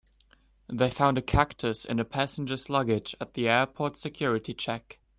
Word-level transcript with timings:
They 0.67 0.89
found 0.89 1.19
a 1.19 1.21
cactus 1.21 1.85
in 1.85 1.99
a 1.99 2.03
passenger's 2.05 2.71
luggage 2.71 3.13
at 3.21 3.35
the 3.35 3.47
airport's 3.47 4.01
security 4.01 4.51
check. 4.55 4.97